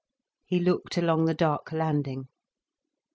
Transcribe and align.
He 0.47 0.57
looked 0.59 0.97
along 0.97 1.25
the 1.25 1.35
dark 1.35 1.71
landing. 1.71 2.27